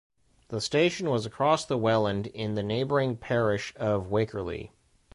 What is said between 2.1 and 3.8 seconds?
in the neighbouring parish